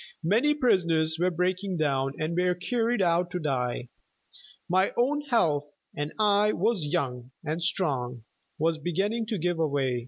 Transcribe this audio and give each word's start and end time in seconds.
Many 0.23 0.55
prisoners 0.55 1.19
were 1.19 1.29
breaking 1.29 1.77
down 1.77 2.13
and 2.19 2.35
were 2.35 2.55
carried 2.55 3.03
out 3.03 3.29
to 3.29 3.39
die. 3.39 3.89
My 4.67 4.93
own 4.97 5.21
health 5.29 5.69
and 5.95 6.11
I 6.19 6.53
was 6.53 6.87
young 6.87 7.29
and 7.45 7.61
strong 7.61 8.23
was 8.57 8.79
beginning 8.79 9.27
to 9.27 9.37
give 9.37 9.57
way. 9.57 9.99